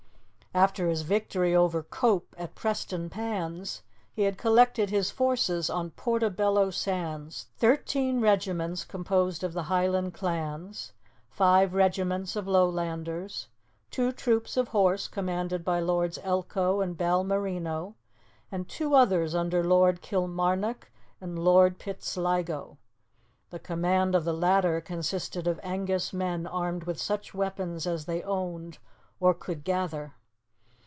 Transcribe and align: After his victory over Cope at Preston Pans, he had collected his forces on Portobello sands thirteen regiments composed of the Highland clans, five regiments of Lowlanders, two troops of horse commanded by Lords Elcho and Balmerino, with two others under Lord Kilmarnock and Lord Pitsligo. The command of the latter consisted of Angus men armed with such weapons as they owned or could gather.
After 0.53 0.89
his 0.89 1.03
victory 1.03 1.55
over 1.55 1.81
Cope 1.81 2.35
at 2.37 2.55
Preston 2.55 3.09
Pans, 3.09 3.83
he 4.11 4.23
had 4.23 4.37
collected 4.37 4.89
his 4.89 5.09
forces 5.09 5.69
on 5.69 5.91
Portobello 5.91 6.71
sands 6.71 7.47
thirteen 7.55 8.19
regiments 8.19 8.83
composed 8.83 9.45
of 9.45 9.53
the 9.53 9.63
Highland 9.71 10.13
clans, 10.13 10.91
five 11.29 11.73
regiments 11.73 12.35
of 12.35 12.49
Lowlanders, 12.49 13.47
two 13.91 14.11
troops 14.11 14.57
of 14.57 14.67
horse 14.67 15.07
commanded 15.07 15.63
by 15.63 15.79
Lords 15.79 16.17
Elcho 16.21 16.81
and 16.83 16.97
Balmerino, 16.97 17.93
with 18.51 18.67
two 18.67 18.93
others 18.93 19.33
under 19.33 19.63
Lord 19.63 20.01
Kilmarnock 20.01 20.91
and 21.21 21.39
Lord 21.39 21.79
Pitsligo. 21.79 22.75
The 23.51 23.59
command 23.59 24.15
of 24.15 24.25
the 24.25 24.33
latter 24.33 24.81
consisted 24.81 25.47
of 25.47 25.61
Angus 25.63 26.11
men 26.11 26.45
armed 26.45 26.83
with 26.83 26.99
such 26.99 27.33
weapons 27.33 27.87
as 27.87 28.03
they 28.03 28.21
owned 28.23 28.79
or 29.17 29.33
could 29.33 29.63
gather. 29.63 30.15